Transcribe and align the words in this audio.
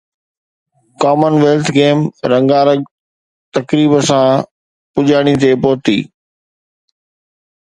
ڪمن 1.01 1.33
wealth 1.43 1.65
Games 1.77 2.05
رنگا 2.31 2.61
رنگ 2.69 2.83
تقريب 3.55 3.91
سان 4.07 4.29
پڄاڻي 4.93 5.33
تي 5.41 5.49
پهتي 5.61 5.97